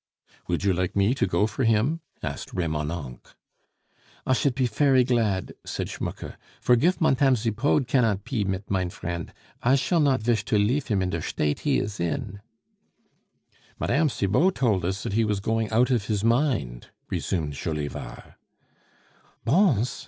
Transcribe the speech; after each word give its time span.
"Would 0.47 0.63
you 0.63 0.73
like 0.73 0.95
me 0.95 1.13
to 1.13 1.27
go 1.27 1.45
for 1.45 1.63
him?" 1.63 1.99
asked 2.23 2.53
Remonencq. 2.55 3.35
"I 4.25 4.33
should 4.33 4.55
pe 4.55 4.65
fery 4.65 5.03
glad," 5.03 5.53
said 5.63 5.89
Schmucke; 5.89 6.37
"for 6.59 6.75
gif 6.75 6.99
Montame 6.99 7.35
Zipod 7.35 7.85
cannot 7.87 8.23
pe 8.23 8.43
mit 8.43 8.67
mine 8.67 8.89
vriend, 8.89 9.31
I 9.61 9.75
shall 9.75 9.99
not 9.99 10.23
vish 10.23 10.43
to 10.45 10.57
leaf 10.57 10.87
him 10.87 11.03
in 11.03 11.11
der 11.11 11.21
shtate 11.21 11.59
he 11.59 11.77
is 11.77 11.99
in" 11.99 12.41
"Mme. 13.79 14.07
Cibot 14.09 14.55
told 14.55 14.85
us 14.85 15.03
that 15.03 15.13
he 15.13 15.23
was 15.23 15.39
going 15.39 15.69
out 15.69 15.91
of 15.91 16.07
his 16.07 16.23
mind," 16.23 16.87
resumed 17.11 17.53
Jolivard. 17.53 18.33
"Bons! 19.45 19.99